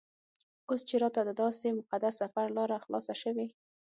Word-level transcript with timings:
اوس 0.69 0.81
چې 0.89 0.95
راته 1.03 1.21
دداسې 1.27 1.67
مقدس 1.79 2.13
سفر 2.21 2.47
لاره 2.57 2.77
خلاصه 2.83 3.13
شوې. 3.21 3.47